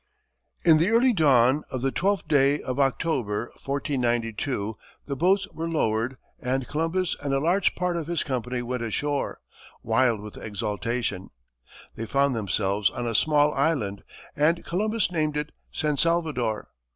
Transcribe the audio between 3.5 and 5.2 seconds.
1492, the